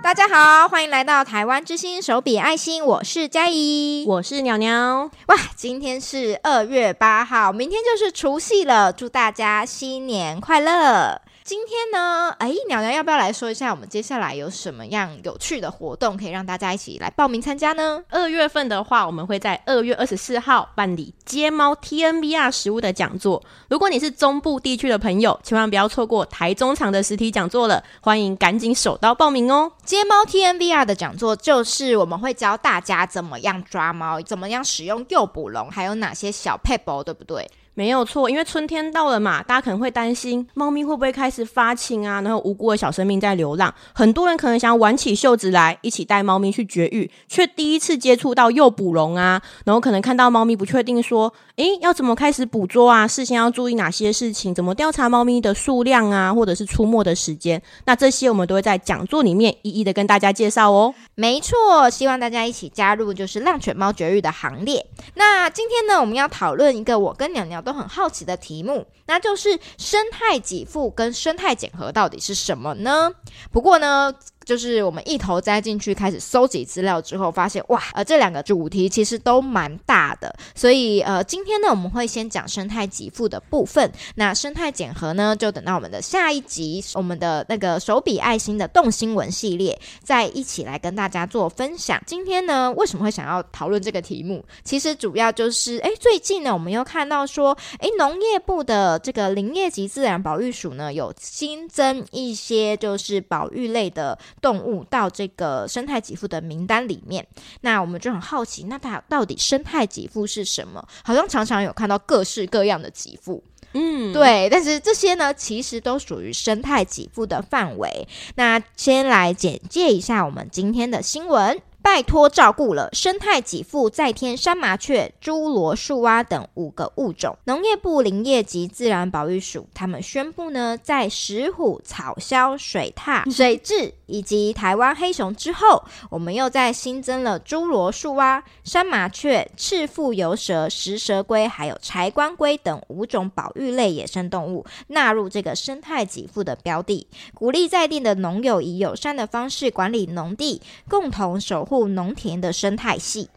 [0.00, 5.10] 大家好，欢迎来到台湾之星手笔爱心，我是佳怡，我是鸟鸟。
[5.26, 11.20] 哇，今天是二月八号，明天就是除夕了，祝大家新年快乐！
[11.48, 18.04] 今天呢，哎，鸟鸟要不要来说一下，我们接下来有什么样有趣的活动，可以让大家一起来报名参加呢？
[18.10, 23.42] 二月份的话，我们会在二月二十四号办理接猫 TNVR 食物的讲座。
[23.70, 29.72] 如果你是中部地区的朋友，千万不要错过台中场的实体讲座了，欢迎赶紧手刀报名哦！
[29.82, 37.50] 接猫 TNVR 的讲座就是我们会教大家怎么样抓猫，怎么样使用诱捕笼，还有哪些小撇步，对不对？
[37.78, 43.72] 没有错，因为春天到了嘛，大家可能会担心猫咪会不会开始发情啊，然后无辜的小生命在流浪。
[43.94, 53.06] 很多人可能想挽起袖子来，一起带猫咪去绝育，却第一次接触到诱捕笼啊，然后可能看到猫咪不确定说，诶，要怎么开始捕捉啊？
[53.06, 54.52] 事先要注意哪些事情？
[54.52, 57.62] 怎么调查猫咪的数量啊，或者是出没的时间？
[57.84, 60.92] 那这些我们都会在讲座里面一一的跟大家介绍哦。
[61.14, 64.84] 没错，希望大家一起加入就是浪犬猫绝育的行列。
[65.14, 73.12] 那今天呢，我们要讨论一个我跟鸟鸟都很好奇的题目，那就是生态给付跟生态减核到底是什么呢？
[73.52, 74.14] 不过呢，
[74.48, 92.02] 就是我们一头栽进去开始搜集资料之后，发现哇，呃，这两个主题其实都蛮大的，所以呃，今天呢，我们会先讲生态给付的部分，那生态减核呢，就等到我们的下一集，我们的那个手笔爱心的动新闻系列，再一起来跟大家做分享。
[92.06, 94.42] 今天呢，为什么会想要讨论这个题目？
[94.64, 104.18] 其实主要就是，哎，最近呢，我们又看到说，哎，农业部的这个林业及自然保育署呢，有新增一些就是保育类的。
[104.40, 107.26] 动物到这个生态给付的名单里面，
[107.60, 110.86] 那我们就很好奇，那它到底生态给付是什么？
[111.02, 113.42] 好像常常有看到各式各样的给付，
[113.72, 118.08] 嗯，对，但是这些呢，其实都属于生态给付的范围。
[118.36, 121.60] 那先来简介一下我们今天的新闻。
[121.80, 127.36] 拜托照顾了生态给付再添山麻雀、侏罗树蛙等五个物种。
[127.44, 153.28] 农业部林业及自然保育署他们宣布呢，在石虎、草鸮、水獭、水雉以及台湾黑熊之后，我们又再新增了侏罗树蛙、山麻雀、赤腹游蛇、食蛇龟，还有柴棺龟等五种保育类野生动物纳入这个生态给付的标的，鼓励在地的农友以友善的方式管理农地，共同守护农田的生态系，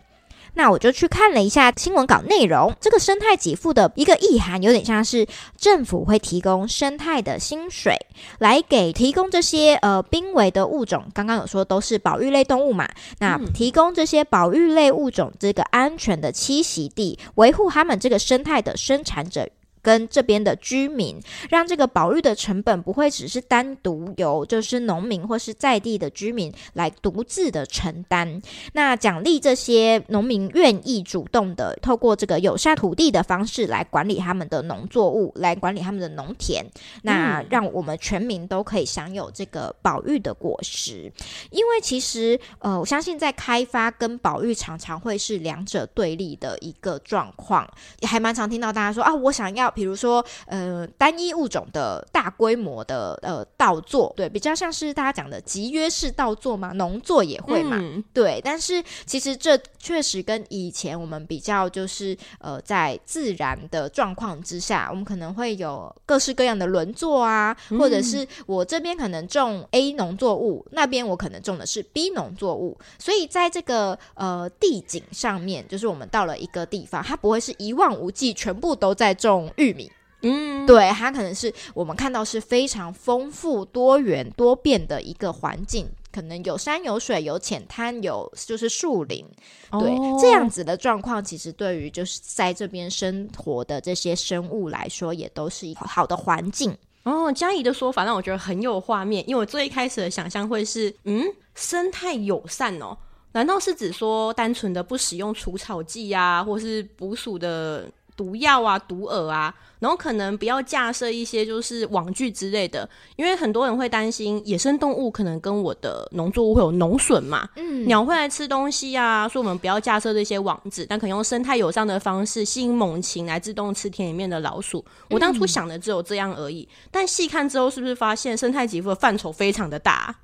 [0.53, 2.74] 那我就去看了一下新闻稿内容。
[2.81, 5.28] 这个生态给付的一个意涵，有点像是
[5.58, 7.96] 政府会提供生态的薪水，
[8.40, 11.06] 来给提供这些呃濒危的物种。
[11.14, 12.90] 刚刚有说都是保育类动物嘛，
[13.20, 19.47] 那提供这些保育类物种这个安全的栖息地，维护他们这个生态的生产者。
[19.81, 21.19] 跟这边的居民，
[21.50, 28.41] 让这个保育的成本不会只是单独由就是农民或是在地的居民来独自的承担。
[28.74, 36.64] 那奖励这些农民愿意主动的透过这个友善土地的方式来管理他们的农作物，来管理他们的农田。
[37.02, 41.12] 那让我们全民都可以享有这个保育的果实。
[41.50, 47.68] 因为其实呃，我相信在开发跟保育常常会是两者对立的一个状况，
[48.00, 49.71] 也还蛮常听到大家说啊，我想要。
[49.72, 58.40] 比如说，呃，单一物种的大规模的呃稻作，对，比较像是大家讲的集约式稻作嘛，农作也会嘛，嗯、对。
[58.44, 79.50] 但是其实这确实跟以前我们比较，就是呃，在自然的状况之下，我们可能会有各式各样的轮作啊，嗯、或者是我这边可能种 A 农作物，那边我可能种的是 B 农作物，所以在这个呃地景上面，就是我们到了一个地方，它不会是一望无际，全部都在种。
[79.62, 79.92] 玉米，
[80.24, 89.26] 嗯，对，它可能是我们看到是非常丰富、多元、多变的一个环境，可能有山有水、有浅滩、有就是树林，
[89.72, 96.76] 对，哦、这样子的状况，其实对于就是在这边生活的这些生物来说，也都是一个好的环境。
[97.04, 101.24] 哦，佳怡的说法让我觉得很有画面，因为我最一开始的想象会是，嗯，
[101.56, 102.96] 生态友善哦，
[103.32, 107.90] 难道是指说单纯的不使用除草剂啊，或是捕鼠的？
[108.16, 124.84] 毒药啊，毒饵啊，然后可能不要架设一些就是网具之类的，因为很多人会担心野生动物可能跟我的农作物会有农损嘛，嗯，鸟会来吃东西啊，所以我们不要架设这些网子，但可以用生态友善的方式吸引猛禽来自动吃田里面的老鼠。
[125.09, 130.16] 我当初想的只有这样而已，嗯、但细看之后是不是发现生态给付的范畴非常的大？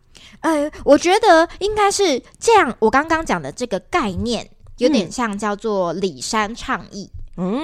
[0.42, 2.76] 呃，我觉得应该是这样。
[2.80, 4.48] 我刚刚讲的这个概念
[4.78, 7.10] 有点像叫做里山倡议。
[7.14, 7.17] 嗯，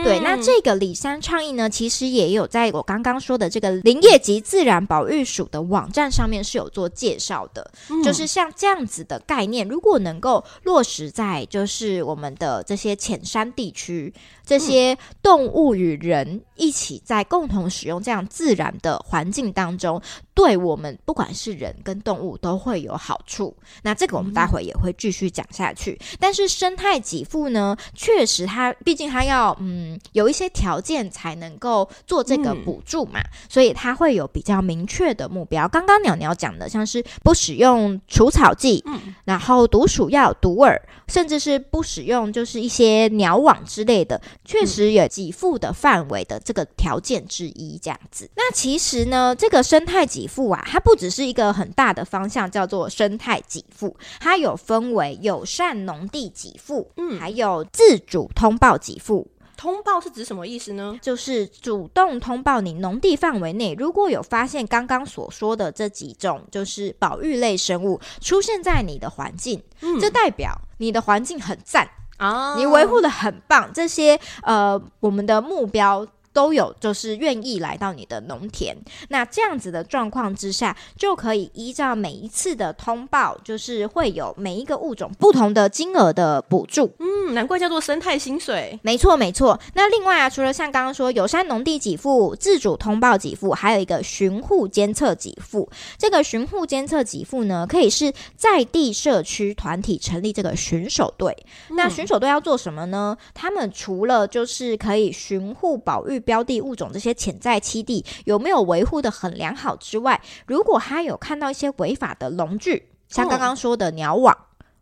[0.03, 14.13] 对，那这个里山倡议呢，其实也有在我刚刚说的这个林业及自然保育署的网站上面是有做介绍的，嗯、就是像这样子的概念，如果能够落实在就是我们的这些浅山地区，
[14.45, 20.01] 这些动物与人一起在共同使用这样自然的环境当中，
[20.34, 23.56] 对我们不管是人跟动物都会有好处。
[23.84, 25.98] 那这个我们待会也会继续讲下去。
[26.00, 29.56] 嗯、但是生态给付呢，确实它毕竟它要。
[29.60, 35.68] 嗯，有一些条件才能够做这个补助嘛，嗯、所以它会有比较明确的目标。
[35.68, 47.80] 刚刚鸟鸟讲的，像是不使用除草剂，嗯，然后毒鼠药、毒饵，甚至是不使用就是一些鸟网之类的，确实有给付的范围的这个条件之一。
[47.81, 59.27] 这样子，那其实呢，这个生态给付啊，它不只是一个很大的方向，叫做生态给付，它有分为友善农地给付，嗯，还有自主通报给付。
[59.56, 60.97] 通报是指什么意思呢？
[61.01, 73.69] 就是主动通报你农地范围内，如果有发现刚刚所说的这几种就是保育类生物出现在你的环境，嗯，这代表你的环境很赞啊，你维护的很棒。
[73.74, 76.06] 这些呃，我们的目标。
[76.33, 78.75] 都有，就是愿意来到你的农田，
[79.09, 86.91] 那这样子的状况之下，就可以依照每一次的通报，就是会有每一个物种不同的金额的补助。
[86.97, 88.80] 嗯，难怪叫做生态薪水。
[88.81, 89.59] 没错，没错。
[89.75, 95.69] 那另外啊，除了像刚刚说友善农地给付、自主通报给付，还有一个巡护监测给付。
[96.00, 101.31] 这个巡护监测给付呢，可以是在地社区团体成立这个巡守队。
[101.69, 103.15] 嗯、那巡守队要做什么呢？
[103.35, 106.22] 他们除了就是可以巡护保育。
[106.23, 114.35] 标的物种这些潜在栖地有没有维护的很良好之外，如果他有看到一些违法的农具，像刚刚说的鸟网，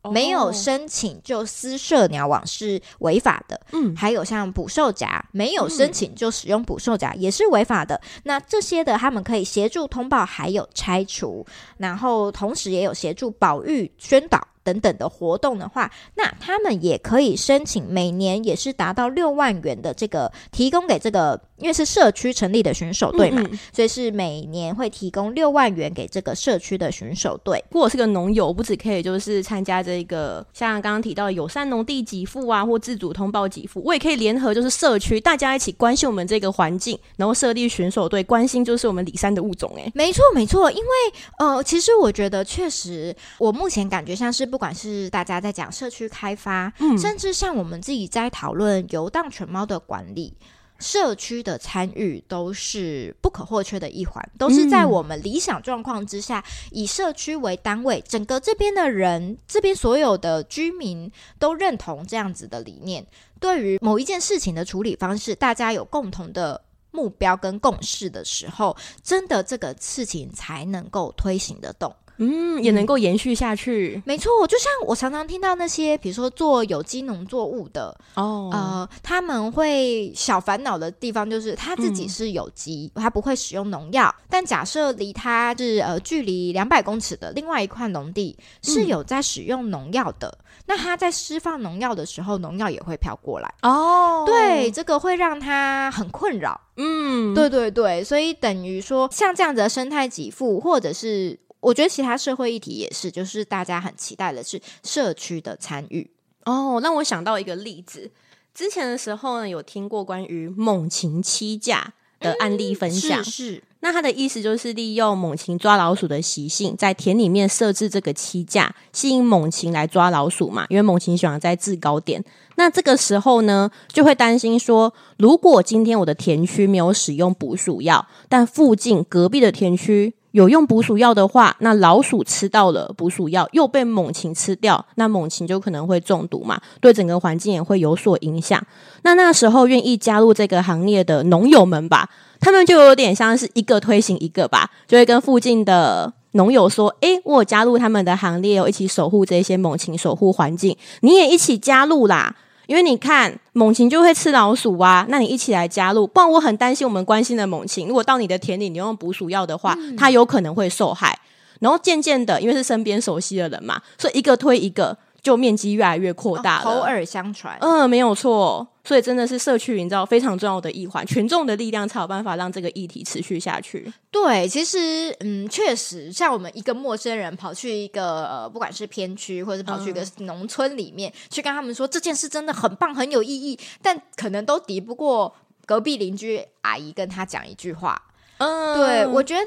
[0.03, 3.59] 哦、没有申请就私设鸟网是违法的。
[3.73, 7.95] 嗯，还有像捕兽夹，没有申请就使用捕兽夹也是违法的。
[7.95, 11.45] 嗯、那这些的他们可以协助通报，还有拆除，
[11.77, 14.47] 然后同时也有协助保育宣导。
[14.63, 27.63] 等等的活动的话，那他们也可以申请，每年也是达到六万元的这个提供给这个，因为是社区成立的选手队嘛，嗯嗯，所以是每年会提供六万元给这个社区的选手队。
[27.71, 39.73] 如果是个农友，不只可以就是参加这个像刚刚提到的友善农地给付啊，或自主通报给付，我也可以联合就是社区大家一起关心我们这个环境，然后设立选手队，关心就是我们里山的物种。
[39.75, 40.91] 哎，没错没错，因为
[41.39, 44.50] 呃，其实我觉得确实，我目前感觉像是。
[44.51, 50.35] 不管是大家在讲社区开发，嗯，甚至像我们自己在讨论游荡犬猫的管理，
[50.77, 61.09] 社区的参与都是不可或缺的一环，都是在我们理想状况之下，以社区为单位，整个这边的人，这边所有的居民
[61.39, 63.05] 都认同这样子的理念。
[63.39, 66.61] 对于某一件事情的处理方式，大家有共同的
[66.91, 71.95] 目标跟共识的时候，真的这个事情才能够推行得动。
[72.21, 73.95] 嗯，也能够延续下去。
[73.95, 84.13] 嗯、没错，就像我常常听到那些，比如说做有机农作物的哦，呃，他们会小烦恼的地方就是他自己是有机，嗯、他不会使用农药。
[84.29, 94.23] 但假设离他是呃距离两百公尺的另外一块农地是有在使用农药的，嗯、那他在释放农药的时候，农药也会飘过来哦。
[94.27, 96.61] 对，这个会让他很困扰。
[96.77, 101.39] 嗯，对对对，所以等于说像这样子的生态给付，或者是。
[101.61, 106.09] 我觉得其他社会议题也是，就是大家很期待的是社区的参与
[106.45, 106.79] 哦。
[106.83, 108.09] 让我想到一个例子，
[108.53, 113.21] 之前的时候呢，有听过关于猛禽欺架的案例分享。
[113.21, 120.65] 嗯、是，是，那他的意思就是利用猛禽抓老鼠的习性，在田里面设置这个栖架，吸引猛禽来抓老鼠嘛。
[120.69, 122.23] 因为猛禽喜欢在制高点。
[122.55, 130.15] 那这个时候呢，就会担心说，如果今天我的田区没有使用捕鼠药，但附近隔壁的田区。
[130.31, 138.61] 有用捕鼠药的话，那老鼠吃到了捕鼠药，又被猛禽吃掉，那猛禽就可能会中毒嘛，对整个环境也会有所影响。
[139.03, 142.09] 那那时候愿意加入这个行列的农友们吧，
[142.39, 152.35] 他们就有点像是一个推行一个吧，就会跟附近的农友说：“诶，我有加入他们的行列，一起守护这些猛禽，守护环境，你也一起加入啦。”
[152.71, 156.07] 因为你看，猛禽就会吃老鼠啊，那你一起来加入。
[156.07, 161.19] 不然我很担心我们关心的猛禽，如果到你的田里你用捕鼠药的话，嗯、它有可能会受害。
[161.59, 166.63] 然后渐渐的，因为是身边熟悉的人嘛，所以一个推一个，就面积越来越扩大了。
[166.63, 168.67] 口耳相传，嗯，没有错。
[168.83, 173.93] 所以真的是社区营造非常重要的一环，群众的力量才有办法让这个议题持续下去。
[174.09, 185.31] 对，其实嗯，确实，像我们一个陌生人跑去一个呃，不管是偏区，或者是跑去一个农村里面，嗯、去跟他们说这件事真的很棒，很有意义，但可能都敌不过
[185.67, 188.01] 隔壁邻居阿姨跟他讲一句话。
[188.41, 189.45] 嗯，对，我觉得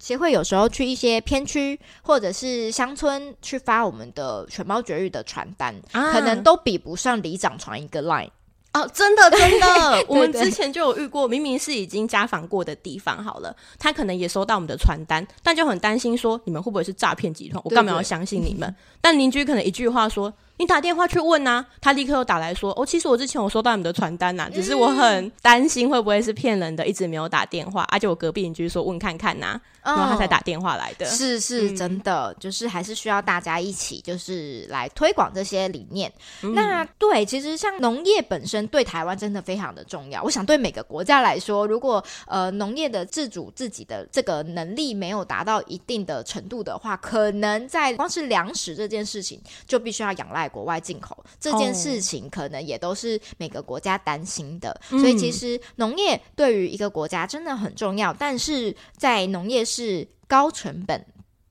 [0.00, 8.30] 协会有时候去一些偏区或者是乡村去发我们的犬猫绝育的传单，啊、可能都比不上里长传一个 line。
[8.72, 17.62] 哦，真的真的， 我们之前就有遇过，明明是已经家访过的地方，好了，他可能也收到我们的传单，但就很担心说，你们会不会是诈骗集团？
[17.64, 18.74] 我干嘛要相信你们？
[19.00, 20.32] 但邻居可能一句话说。
[20.62, 27.82] 你打电话去问啊，他立刻又打来说：“哦，其实我之前有收到你们的传单呐、啊，只是我很担心会不会是骗人的，一直没有打电话。
[27.90, 31.04] 而、啊、且我隔壁邻居说问看看呐、啊，然后他才打电话来的。
[31.04, 36.12] 哦”是是，真的，嗯、就是还是需要大家一起，就是来推广这些理念。
[36.44, 40.22] 嗯、那对，其实像农业本身对台湾真的非常的重要。
[40.22, 50.51] 我想对每个国家来说，如果呃农业的自主自己的这个能力没有达到一定的程度的话，可能在光是粮食这件事情就必须要仰赖。
[50.52, 54.80] 国外进口这件事情，可能也都是每个国家担心的。
[54.90, 55.00] Oh.
[55.00, 58.12] 所以，其实农业对于一个国家真的很重要。
[58.12, 61.04] 但是在农业是高成本、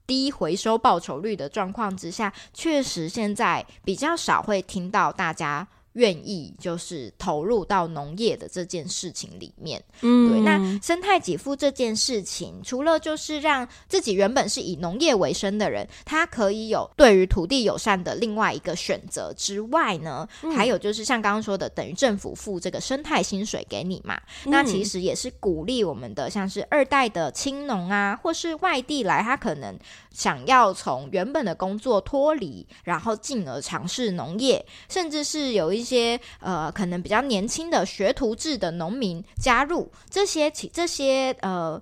[0.05, 5.67] 低回收报酬率的状况之下，确实现在比较少会听到大家。
[5.93, 10.41] 愿意就是投入到农业的这件事情里面，嗯，对。
[10.41, 29.77] 那生态给付这件事情，除了就是让自己原本是以农业为生的人，他可以有对于土地友善的另外一个选择之外呢，嗯、还有就是像刚刚说的，等于政府付这个生态薪水给你嘛，嗯、那其实也是鼓励我们的像是二代的青农啊，或是外地来，他可能
[30.11, 35.81] 想要从原本的工作脱离，然后进而尝试农业，甚至是有一。
[35.81, 41.81] 些呃，可能比较年轻的学徒制的农民加入这些其这些呃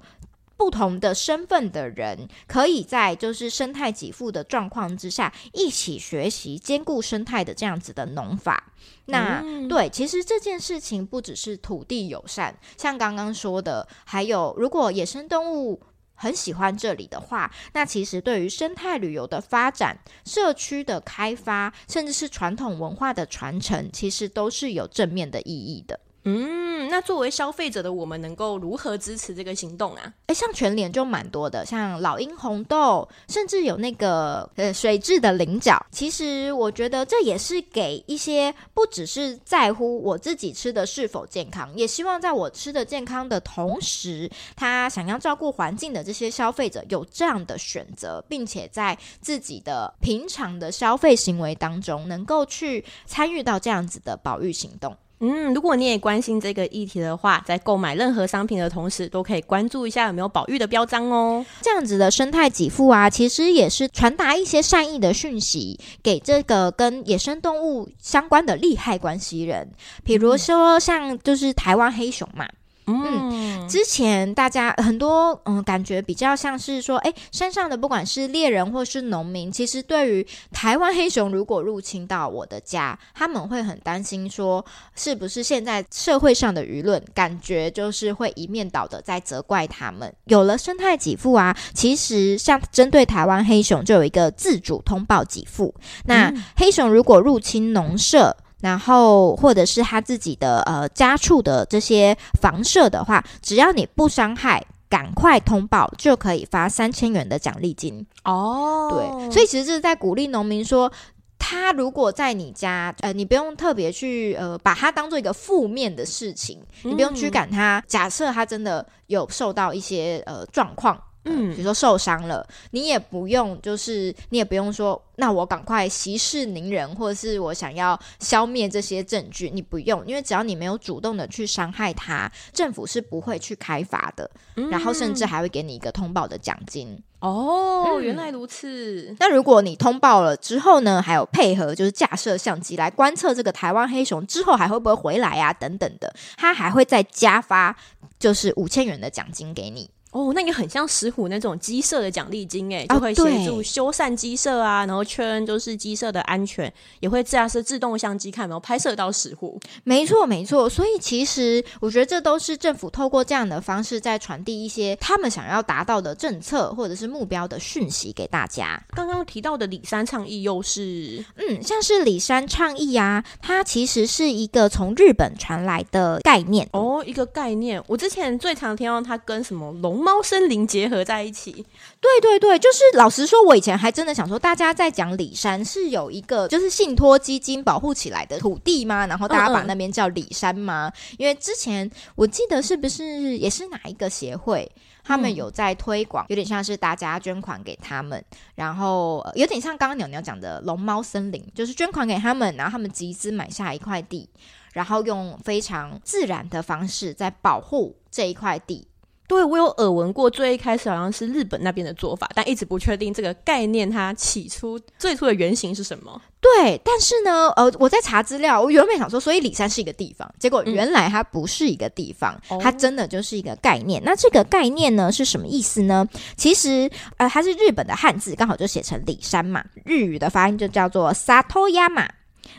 [0.55, 8.71] 不同的身份的人，可以在就是生态给付的状况之下，一起学习兼顾生态的这样子的农法。
[9.05, 15.81] 那、嗯、对，其实这件事情不只是土地友善，像刚刚说的，还有如果野生动物。
[16.21, 25.97] 很喜欢这里的话，那其实对于生态旅游的发展、社区的开发，甚至是传统文化的传承，其实都是有正面的意义的。
[26.25, 30.13] 嗯，那作为消费者的我们，能够如何支持这个行动啊？
[30.27, 35.83] 诶，像全联就蛮多的，像老鹰红豆，甚至有那个呃水质的菱角。
[35.91, 54.95] 其实我觉得这也是给一些不只是在乎我自己吃的是否健康，也希望在我吃的健康的同时，他想要照顾环境的这些消费者有这样的选择，并且在自己的平常的消费行为当中，能够去参与到这样子的保育行动。
[55.21, 61.45] 嗯，如果你也关心这个议题的话，在购买任何商品的同时，都可以关注一下有没有保育的标章哦。
[61.61, 69.69] 这样子的生态给付啊，其实也是传达一些善意的讯息给这个跟野生动物相关的利害关系人，
[70.03, 72.47] 比如说像就是台湾黑熊嘛。
[72.89, 84.63] 嗯，之前大家很多嗯，感觉比较像是说，哎，山上的不管是猎人或是农民，其实对于台湾黑熊如果入侵到我的家，他们会很担心，说
[84.96, 90.13] 是不是现在社会上的舆论感觉就是会一面倒的在责怪他们。
[90.25, 95.74] 有了生态给付啊，其实像针对台湾黑熊就有一个自主通报给付。
[96.05, 108.89] 那黑熊如果入侵农舍，然后，或者是他自己的呃家畜的这些房舍的话，只要你不伤害，赶快通报，就可以发三千元的奖励金哦。
[108.91, 110.91] 对，所以其实这是在鼓励农民说，
[111.37, 117.81] 他如果在你家，呃，你不用特别去呃把它当做一个负面的事情，你不用驱赶他。
[117.87, 120.99] 假设他真的有受到一些呃状况。
[121.29, 137.01] 嗯，比如说受伤了，你也不用，就是你也不用说，那我赶快息事宁人，或者是我想要消灭这些证据，你不用，因为只要你没有主动的去伤害他，政府是不会去开罚的，嗯、然后甚至还会给你一个通报的奖金。
[137.19, 139.13] 哦，嗯、原来如此。
[139.19, 145.51] 那如果你通报了之后呢，还有配合就是架设相机来观测这个台湾黑熊之后还会不会回来啊？
[145.51, 147.75] 等等的，他还会再加发
[148.17, 149.89] 就是五千元的奖金给你。
[150.11, 159.59] 哦，那也很像石虎那种鸡舍的奖励金哎，就会协助修缮鸡舍啊，然后确认就是鸡舍的安全，也会自然是自动相机看有没有拍摄到石虎。
[159.83, 160.67] 没错，没错。
[160.67, 168.83] 所以其实我觉得这都是政府透过这样的方式在传递一些他们想要达到的政策或者是目标的讯息给大家。
[168.95, 177.79] 刚刚提到的李山倡议又是嗯，像是李山倡议啊，它其实是一个从日本传来的概念哦，一个概念。
[177.85, 179.98] 我之前最常听到它跟什么龙。
[179.99, 181.51] 猫森林结合在一起，
[181.99, 189.05] 对对对，就是老实说，我以前还真的想说，大家在讲里山是有一个就是信托基金保护起来的土地吗？
[189.07, 190.87] 然后大家把那边叫里山吗？
[190.87, 194.69] 嗯嗯，因为之前我记得是不是也是哪一个协会，
[195.03, 198.23] 他们有在推广，有点像是大家捐款给他们，
[198.55, 204.29] 然后有点像刚刚鸟鸟讲的龙猫森林，就是捐款给他们，然后他们集资买下一块地，
[204.73, 208.87] 然后用非常自然的方式在保护这一块地。
[209.29, 216.19] 对，我有耳闻过，最一开始好像是日本那边的做法，但一直不确定这个概念它起初最初的原型是什么。
[216.41, 224.01] 对，但是呢，呃，我在查资料，我原本想说，所以里山是一个地方，结果原来它不是一个地方，嗯、它真的就是一个概念。
[224.03, 226.07] 那这个概念呢是什么意思呢？
[226.36, 232.07] 其实，呃，它是日本的汉字，刚好就写成里山嘛，日语的发音就叫做 Satoyama。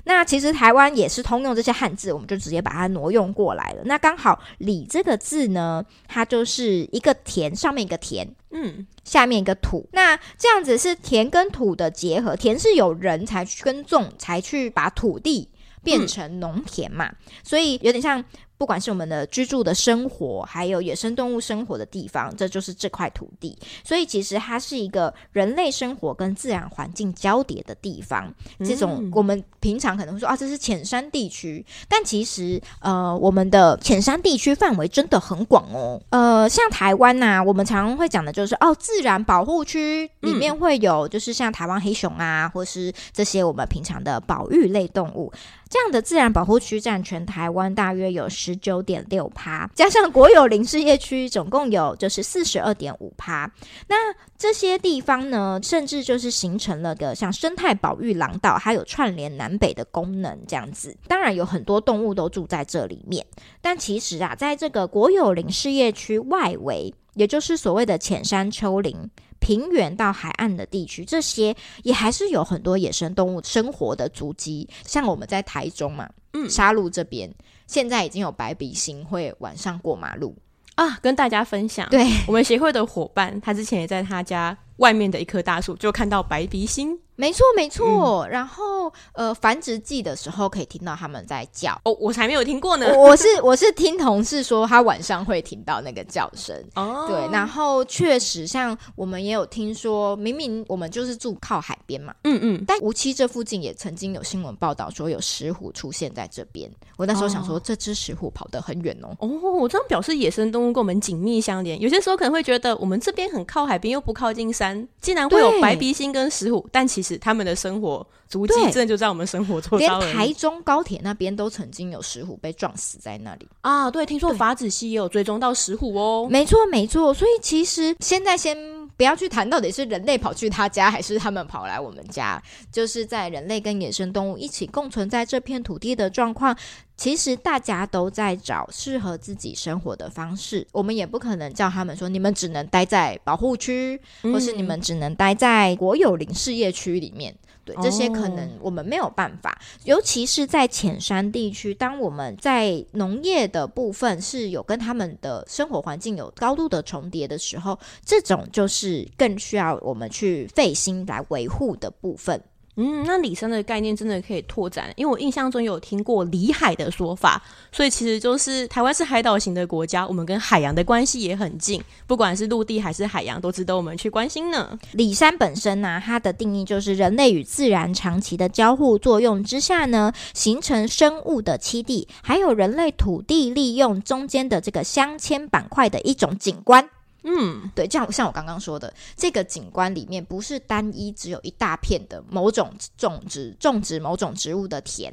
[0.05, 3.83] 那其实台湾也是通用这些汉字，我们就直接把它挪用过来了。
[3.85, 9.89] 那刚好“里”这个字呢，它就是一个田上面一个田，嗯，下面一个土。
[9.93, 15.49] 那这样子是田跟土的结合，田是有人才去耕种，才去把土地
[15.83, 18.25] 变成农田嘛，嗯，所以有点像。
[18.61, 23.59] 不管是我们的居住的生活，还有野生动物生活的地方，这就是这块土地。
[23.83, 28.31] 所以其实它是一个人类生活跟自然环境交叠的地方。
[28.59, 35.99] 这种我们平常可能会说啊，这是浅山地区，但其实呃，我们的浅山地区范围真的很广哦。
[36.11, 45.33] 呃，像台湾呐、啊，我们常常会讲的就是哦，自然保护区里面会有，就是像台湾黑熊啊，或是这些我们平常的保育类动物。
[45.71, 53.50] 这样的自然保护区占全台湾大约有十十九点六趴，加上国有林事业区，总共有就是四十二点五趴。
[53.87, 60.37] 那这些地方呢，甚至就是形成了个像生态保育廊道，还有串联南北的功能。
[60.49, 63.25] 这样子，当然有很多动物都住在这里面。
[63.61, 69.09] 但其实啊，在这个国有林事业区外围，也就是所谓的浅山丘陵。
[69.40, 74.68] 平原到海岸的地区，这些也还是有很多野生动物生活的足迹。
[74.87, 77.28] 像我们在台中嘛，嗯，沙鹿这边
[77.66, 80.37] 现在已经有白鼻星会晚上过马路
[80.76, 81.88] 啊，跟大家分享。
[81.88, 86.99] 对，我们协会的伙伴，他之前也在他家外面的一棵大树就看到白鼻星。
[87.17, 88.25] 没错，没错。
[88.25, 91.79] 嗯、然后，呃，繁殖季的时候可以听到他们在叫。
[91.85, 92.97] 哦，我才没有听过呢。
[92.97, 96.57] 我是我是听同事说，他晚上会听到那个叫声。
[96.77, 97.31] 哦，对。
[97.31, 106.71] 然后确实，像我们也有听说，明明我们就是住靠海边嘛，嗯嗯，但无锡这附近也曾经有新闻报道说有石虎出现在这边。
[106.97, 109.14] 我那时候想说，哦、这只石虎跑得很远哦。
[109.19, 109.29] 哦，
[109.61, 111.79] 我这样表示野生动物跟我们紧密相连。
[111.79, 114.69] 有些时候可能会觉得，我们这边很靠海边，又不靠近山，
[115.00, 118.06] 竟然会有白鼻心跟石虎，但其实他们的生活。
[118.28, 123.90] 足迹真的就在我们生活周遭，连台中高铁那边都曾经有石虎被撞死在那里啊！
[123.90, 126.28] 对，听说法子西也有追踪到石虎哦。
[126.30, 127.12] 没错，没错。
[127.12, 128.56] 所以其实现在先
[129.01, 132.39] 不要去谈到底是人类跑去他家，还是他们跑来我们家，
[132.71, 136.55] 就是在人类跟野生动物一起共存在这片土地的状况。
[136.99, 140.67] 其实大家都在找适合自己生活的方式。
[140.71, 147.35] 我们也不可能叫他们说，你们只能待在保护区，或是你们只能待在国有林事业区里面。
[147.74, 151.74] 对，这些可能我们没有办法，哦、尤其是在浅山地区。
[151.74, 162.42] 当我们在农业的部分是有跟他们的生活环境有高度的重叠的时候，这种就是更需要我们去费心来维护的部分。
[162.83, 174.79] 嗯，那里山的概念真的可以拓展，因为我印象中有听过里海的说法，所以其实就是台湾是海岛型的国家，我们跟海洋的关系也很近，不管是陆地还是海洋，都值得我们去关心呢。
[174.93, 186.88] 里山本身呢、它的定义就是人类与自然长期的交互作用之下呢，形成生物的栖地，还有人类土地利用中间的这个镶嵌板块的一种景观。
[187.22, 195.12] 嗯，对，这样像我刚刚说的，这个景观里面不是单一只有一大片的某种种植种植某种植物的田，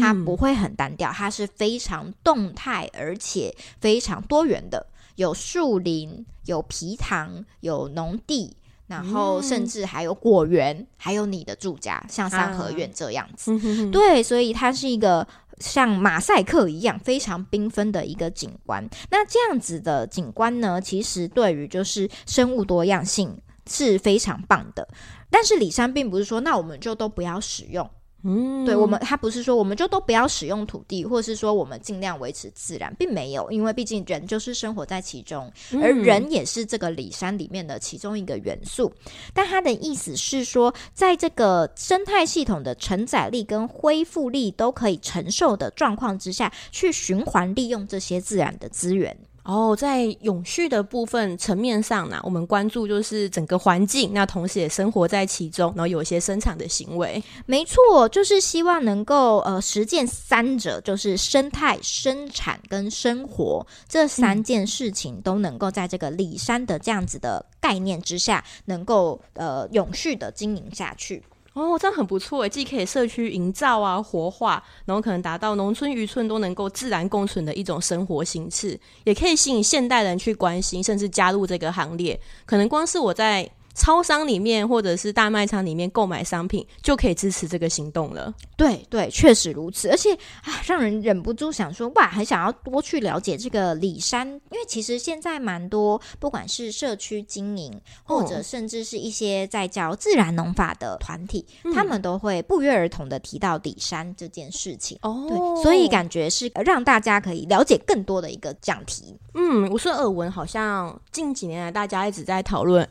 [0.00, 8.54] 它不会很单调，它是非常动态而且非常多元的，有树林，有皮塘，有农地。
[8.88, 13.52] 然后甚至还有果园，嗯、还有你的住家，像三合院这样子。
[13.52, 15.28] 啊、对，所以它是一个
[15.60, 18.88] 像马赛克一样非常缤纷的一个景观。
[19.10, 24.86] 那这样子的景观呢，其实对于就是生物多样性是非常棒的。
[25.30, 27.88] 但是李山并不是说，那我们就都不要使用。
[28.24, 35.50] 嗯，对我们，他不是说我们就都不要使用土地，或者是说我们尽量维持自然，并没有，因为毕竟人就是生活在其中，
[35.80, 38.92] 而人也是这个里山里面的其中一个元素。
[39.32, 49.16] 但他的意思是说，在这个生态系统的承载力跟恢复力都可以承受的状况之下，去循环利用这些自然的资源。
[49.48, 57.22] 哦，在永续的部分层面上呢，我们关注就是整个环境，那同时也生活在其中，然后有一些生产的行为。
[57.46, 71.22] 没错，就是希望能够呃实践三者，就是生态、生产跟生活这三件事情都能够在这个里山的这样子的概念之下，能够呃永续的经营下去。
[71.54, 82.20] 哦，这样很不错诶，既可以社区营造啊、活化，然后可能达到农村渔村都能够自然共存的一种生活形式，也可以吸引现代人去关心，甚至加入这个行列。
[82.46, 83.50] 可能光是我在。
[83.78, 88.34] 超商里面或者是大卖场里面购买商品，就可以支持这个行动了。
[88.56, 89.88] 对对，确实如此。
[89.88, 90.12] 而且
[90.42, 104.98] 啊，让人忍不住想说，哇，很想要多去了解这个里山，因为其实现在蛮多，不管是社区经营，或者甚至是一些在教自然农法的团体，嗯、他们都会不约而同的提到里山这件事情。
[105.02, 109.16] 哦，对，所以感觉是让大家可以了解更多的一个讲题。
[109.34, 112.88] 嗯，我说耳闻，好像近几年来大家一直在讨论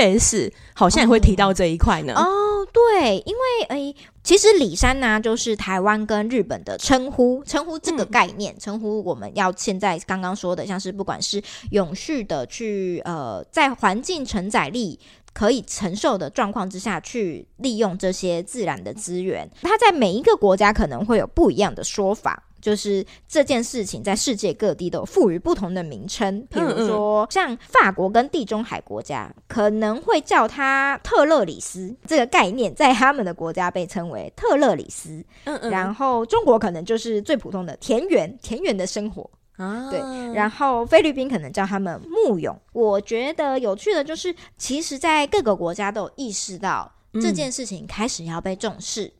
[0.00, 2.14] SDGs，好像也会提到这一块呢。
[2.14, 14.98] 哦，哦，对，因为诶，其实里山呢，就是台湾跟日本的称呼，称呼这个概念，称、嗯、呼我们要现在刚刚说的，像是不管是永续的去呃，在环境承载力
[15.32, 22.42] 可以承受的状况之下去利用这些自然的资源，它在每一个国家可能会有不一样的说法。
[22.64, 35.22] 就是这件事情在世界各地都有赋予不同的名称，比如说像法国跟地中海国家可能会叫它特勒里斯这个概念，在他们的国家被称为特勒里斯。
[35.44, 39.90] 嗯嗯，然后中国可能就是最普通的田园，田园的生活啊。
[39.90, 40.00] 对，
[40.32, 42.58] 然后菲律宾可能叫他们牧勇。
[42.72, 49.04] 我觉得有趣的就是，其实，在各个国家都有意识到这件事情开始要被重视。
[49.04, 49.12] 嗯，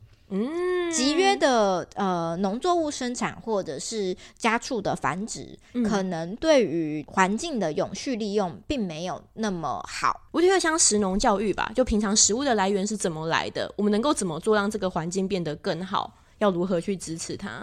[0.91, 10.21] 集约的呃农作物生产或者是家畜的繁殖，嗯、可能对于环境的永续利用并没有那么好。
[10.31, 17.61] 我觉得像食农教育吧，就平常食物的来源是怎么来的，我们能够怎么做让这个环境变得更好，要如何去支持它？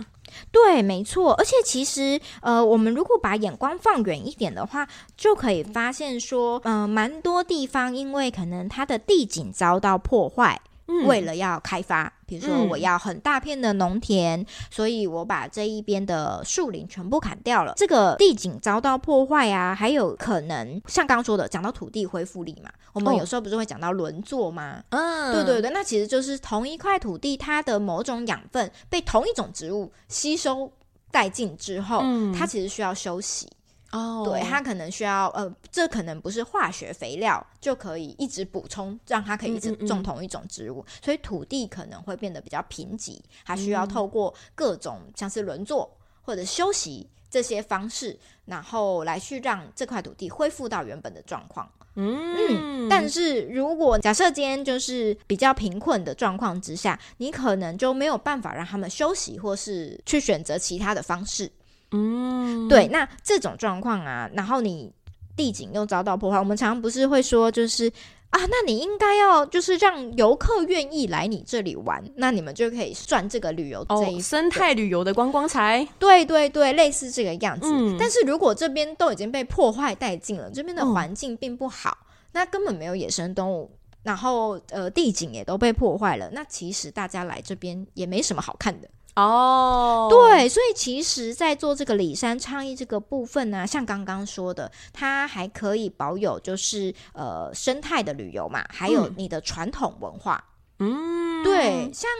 [0.52, 1.32] 对，没错。
[1.34, 10.60] 而且其实呃，我们如果把眼光放远一点的话，就可以发现说，嗯、呃，蛮多地方因为可能它的地景遭到破坏。
[11.06, 24.82] 为了要开发，比如说我要很大片的农田，嗯、所以我把这一边的树林全部砍掉了，这个地景遭到破坏啊，还有可能像刚刚说的，讲到土地恢复力嘛，我们有时候不是会讲到轮作吗？
[24.90, 30.72] 嗯、哦，对对对，那其实就是同一块土地，它的某种养分被同一种植物吸收
[31.12, 33.46] 殆尽之后，嗯、它其实需要休息。
[33.92, 51.70] 哦，对，它可能需要呃，这可能不是化学肥料就可以一直补充，让它可以一直种同一种植物，嗯嗯嗯，所以土地可能会变得比较贫瘠，它需要透过各种像是轮作或者休息这些方式，然后来去让这块土地恢复到原本的状况。
[51.94, 61.52] 嗯，嗯，但是如果假设今天就是比较贫困的状况之下，你可能就没有办法让他们休息，或是去选择其他的方式。
[61.92, 64.92] 嗯，对，那这种状况啊，然后你
[65.36, 67.86] 地景又遭到破坏，我们常常不是会说，就是
[68.30, 75.86] 啊，那你应该要就是让游客愿意来你这里玩，那你们就可以赚这个旅游这一、哦、生态旅游的观光财。
[75.98, 77.68] 对对对，类似这个样子。
[77.70, 83.70] 嗯、但是如果这边都已经被破坏殆尽了，这边的环境并不好，嗯、那根本没有野生动物，
[84.02, 88.88] 然后呃地景也都被破坏了，那其实大家来这边也没什么好看的。
[89.14, 90.10] 哦，oh.
[90.10, 100.42] 对，所以其实，在做这个里山倡议这个部分呢，像刚刚说的，它还可以保有就是呃生态的旅游嘛，还有你的传统文化，
[100.78, 102.10] 嗯，对，像。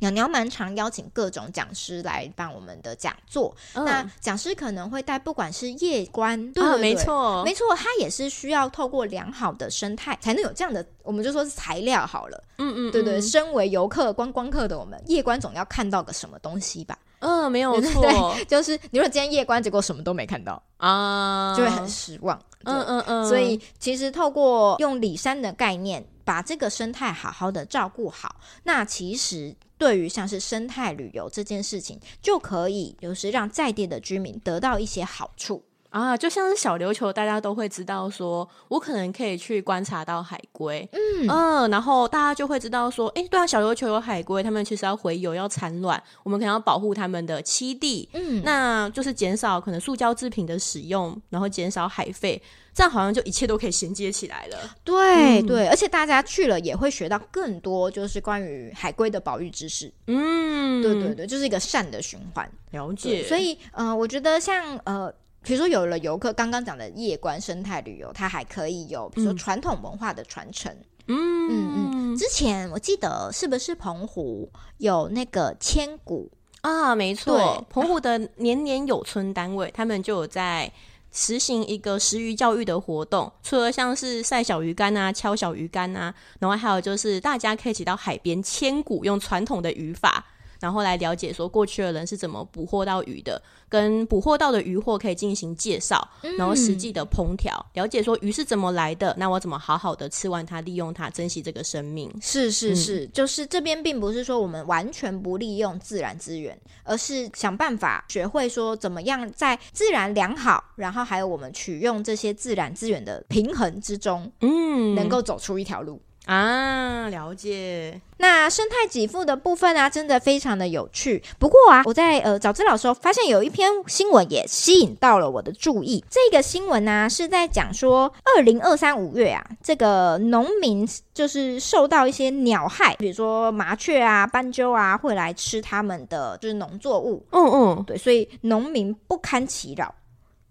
[0.00, 16.98] 鸟鸟蛮常邀请各种讲师来办我们的讲座，嗯、那讲师可能会带不管是夜观，对，对，对，啊、没错，没错，它也是需要透过良好的生态才能有这样的，我们就说是材料好了，嗯，嗯嗯，对对，身为游客观光客的我们，夜观总要看到个什么东西吧。
[17.20, 22.38] 嗯，没有错，就是你如果今天夜观，结果什么都没看到啊，就会很失望。
[22.64, 35.62] 嗯嗯嗯，所以其实透过用里山的概念，把这个生态好好的照顾好，那其实对于像是生态旅游这件事情，就可以就是让在地的居民得到一些好处。
[35.90, 41.28] 啊，就像是小琉球，大家都会知道说，我可能可以去观察到海龟，嗯。
[41.28, 52.42] 嗯，然后大家就会知道说，哎，对啊，小琉球有海龟，他们其实要回游要产卵，我们可能要保护他们的栖地，嗯，那就是减少可能塑胶制品的使用，然后减少海废，
[52.74, 54.58] 这样好像就一切都可以衔接起来了。
[54.82, 59.90] 对、嗯、对，而且大家去了也会学到更多，就是关于海龟的保育知识。
[60.08, 62.50] 嗯，对对对，就是一个善的循环。
[62.72, 63.22] 了解。
[63.28, 65.10] 所以，呃，我觉得像呃。
[65.46, 70.74] 比如说，有了游客刚刚讲的夜观生态旅游，它还可以有，比如说传统文化的传承。
[71.06, 72.16] 嗯嗯嗯。
[72.16, 76.32] 之前我记得是不是澎湖有那个千古
[76.62, 76.94] 啊？
[76.94, 80.72] 没错，澎湖的年年有村单位，他们就有在
[81.14, 83.32] 实行一个食鱼教育的活动。
[83.42, 90.26] 除了像是晒小鱼干啊、敲小鱼干啊，然后还有就是大家可以一起到海边千古，用传统的语法，
[90.64, 93.38] 然后来了解说过去的人是怎么捕获到鱼的。
[93.68, 102.08] 跟捕获到的渔获可以进行介绍，然后实际的烹调，嗯、了解说鱼是怎么来的，那我怎么好好的吃完它，利用它，珍惜这个生命。
[102.22, 116.00] 是是是，嗯、就是这边并不是说我们完全不利用自然资源，而是想办法学会说怎么样在自然良好，然后还有我们取用这些自然资源的平衡之中，嗯，能够走出一条路。
[116.26, 118.00] 啊，了解。
[118.16, 121.22] 那生态给付的部分啊，真的非常的有趣。
[121.38, 126.02] 不过啊，我在呃找资料的时候，发现有一篇新闻也吸引到了我的注意。
[126.08, 137.22] 这个新闻呢、啊，是在讲说，二零二三五月啊，这个农民就是受到一些鸟害，比如说麻雀啊、斑鸠啊，会来吃他们的就是农作物。
[137.32, 139.94] 嗯嗯，对，所以农民不堪其扰。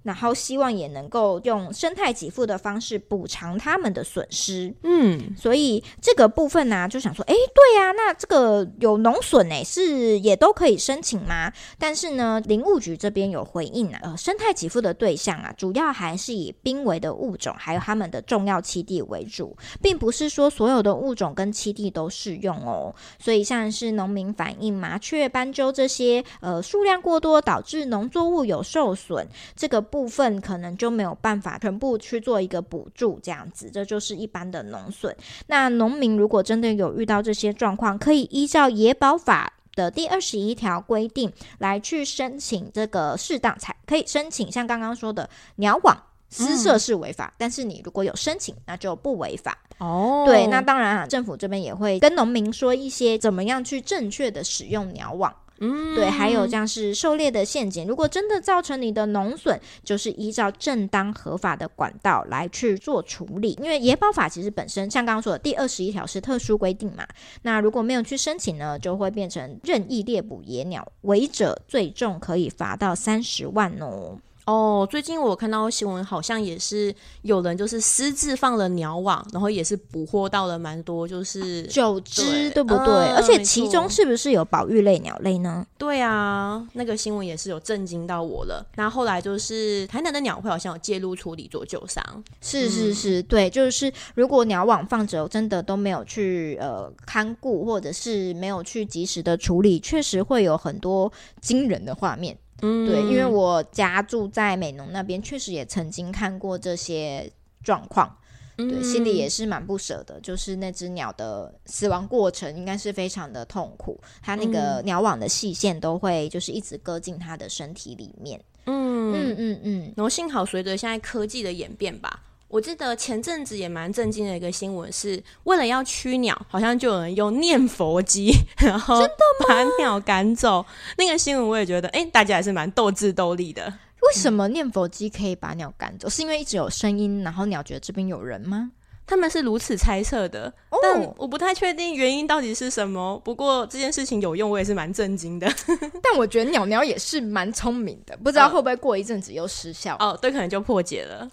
[0.04, 11.52] 然后希望也能够用生态给付的方式补偿他们的损失，嗯，所以这个部分呢、啊，就想说，哎，对呀、啊，那这个有农损哎，是也都可以申请吗？
[11.80, 22.94] 但是呢，林务局这边有回应啊，呃，生态给付的对象啊，主要还是以濒危的物种还有它们的重要栖地为主，并不是说所有的物种跟栖地都适用哦。
[23.20, 29.82] 所以像是农民反映麻雀、斑鸠这些，呃，数量过多导致农作物有受损，这个。
[29.94, 35.16] 部分可能就没有办法全部去做一个补助，这样子，这就是一般的农损。
[35.46, 44.52] 那农民如果真的有遇到这些状况，可以依照野保法的第二十一条规定来去申请这个适当才可以申请。
[44.52, 45.96] 像刚刚说的鸟网
[46.28, 50.24] 私设是违法，嗯、但是你如果有申请，那就不违法哦。
[50.26, 55.32] 对，那当然啊，政府这边也会跟农民说一些怎么样去正确的使用鸟网。
[55.60, 63.58] 嗯，对，还有像是狩猎的陷阱，如果真的造成你的农损，就是依照正当合法的管道来去做处理。
[63.62, 67.08] 因为野保法其实本身像刚刚说的第二十一条是特殊规定嘛，
[67.44, 74.18] 那如果没有去申请呢，就会变成任意猎捕野鸟，违者最重可以罚到三十万哦。
[74.46, 82.86] 哦，最近我看到新闻，好像也是有人就是私自放了鸟网，然后也是捕获到了蛮多，就是九只，对，不对？
[82.86, 85.66] 嗯、而且其中是不是有保育类鸟类呢？
[85.78, 88.66] 对啊，那个新闻也是有震惊到我了。
[88.76, 92.04] 那后来就是台南的鸟会好像有介入处理做救伤，
[92.42, 102.38] 是是是，嗯、对，就是如果鸟网放着真的都没有去呃看顾，或者是没有去及时的处理，确实会有很多惊人的画面。
[102.62, 107.30] 嗯，对，因为我家住在美浓那边，确实也曾经看过这些
[107.64, 108.18] 状况，
[108.56, 110.20] 对，嗯、心里也是蛮不舍的。
[110.22, 118.40] 就是那只鸟的死亡过程，应该是非常的痛苦，它那个鸟网的细线都会就是一直割进它的身体里面。
[118.66, 122.24] 嗯嗯嗯嗯，然后幸好随着现在科技的演变吧。
[122.54, 129.02] 我记得前阵子也蛮震惊的一个新闻，是为了要驱鸟，好像就有人用念佛机，然后
[129.48, 130.64] 把鸟赶走。
[131.00, 133.66] 那个新闻我也觉得，哎、欸，大家还是蛮斗智斗力的。
[134.02, 136.08] 为什么念佛机可以把鸟赶走？
[136.08, 138.70] 是因为一直有声音，然后鸟觉得这边有人吗？
[139.06, 143.20] 他们是如此猜测的，哦、但我不太确定原因到底是什么。
[143.24, 145.48] 不过这件事情有用，我也是蛮震惊的。
[146.02, 150.18] 但我觉得鸟鸟也是蛮聪明的，不知道会不会过一阵子又失效哦？
[150.22, 151.28] 对，可能就破解了。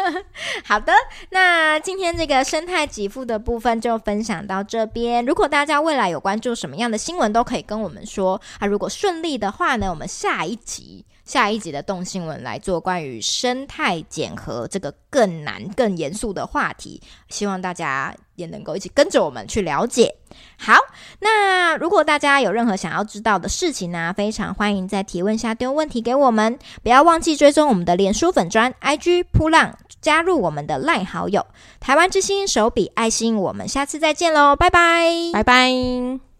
[0.64, 0.92] 好的，
[1.30, 5.24] 那今天这个生态给付的部分就分享到这边。
[5.24, 8.66] 如果大家未来有关注什么样的新闻，都可以跟我们说啊。
[8.66, 11.04] 如果顺利的话呢，我们下一集。
[11.32, 20.14] 下一集的动新闻来做关于生态减核这个更难、更严肃的话题，希望大家也能够一起跟着我们去了解。
[20.58, 20.74] 好，
[21.20, 31.46] 那如果大家有任何想要知道的事情呢、非常欢迎在提问下丢问题给我们，不要忘记追踪我们的脸书粉砖 IG 噗浪，加入我们的赖好友，
[31.80, 36.31] 台湾之星手笔爱心，我们下次再见喽，拜拜，拜拜。